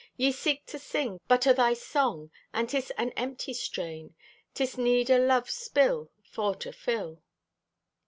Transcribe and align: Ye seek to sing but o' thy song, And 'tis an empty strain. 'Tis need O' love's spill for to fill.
Ye 0.17 0.31
seek 0.31 0.65
to 0.65 0.79
sing 0.79 1.19
but 1.27 1.45
o' 1.45 1.53
thy 1.53 1.75
song, 1.75 2.31
And 2.55 2.67
'tis 2.67 2.89
an 2.97 3.11
empty 3.11 3.53
strain. 3.53 4.15
'Tis 4.55 4.75
need 4.75 5.11
O' 5.11 5.17
love's 5.19 5.53
spill 5.53 6.09
for 6.23 6.55
to 6.55 6.71
fill. 6.73 7.21